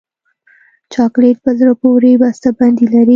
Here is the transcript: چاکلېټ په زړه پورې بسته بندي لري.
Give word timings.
چاکلېټ 0.93 1.37
په 1.45 1.51
زړه 1.59 1.73
پورې 1.81 2.11
بسته 2.21 2.49
بندي 2.59 2.85
لري. 2.93 3.09